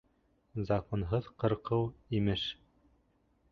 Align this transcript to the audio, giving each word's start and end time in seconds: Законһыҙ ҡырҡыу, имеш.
Законһыҙ 0.69 1.29
ҡырҡыу, 1.45 1.85
имеш. 2.21 2.49